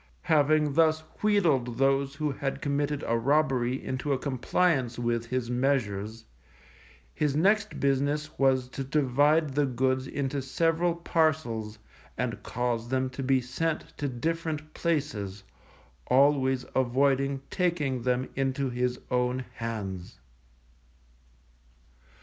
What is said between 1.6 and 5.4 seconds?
those who had committed a robbery into a compliance with